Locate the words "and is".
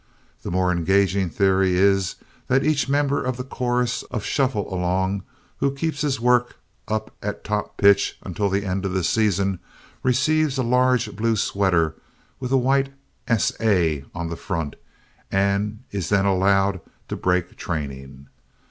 15.31-16.09